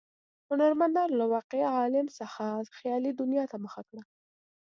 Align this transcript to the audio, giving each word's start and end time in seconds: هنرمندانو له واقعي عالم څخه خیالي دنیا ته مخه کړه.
هنرمندانو 0.49 1.19
له 1.21 1.25
واقعي 1.35 1.65
عالم 1.77 2.05
څخه 2.19 2.43
خیالي 2.77 3.11
دنیا 3.21 3.43
ته 3.51 3.57
مخه 3.63 3.81
کړه. 3.89 4.01